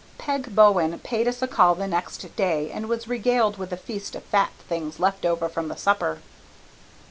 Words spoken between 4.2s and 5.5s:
fat things left over